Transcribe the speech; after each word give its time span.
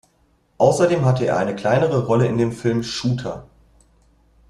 Außerdem 0.57 1.05
hatte 1.05 1.27
er 1.27 1.37
eine 1.37 1.55
kleinere 1.55 2.07
Rolle 2.07 2.25
in 2.25 2.39
dem 2.39 2.53
Film 2.53 2.81
"Shooter". 2.81 3.47